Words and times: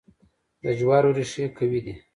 د 0.63 0.65
جوارو 0.79 1.09
ریښې 1.17 1.45
قوي 1.57 1.79
دي. 1.85 1.93